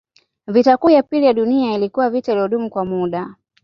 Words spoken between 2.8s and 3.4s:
muda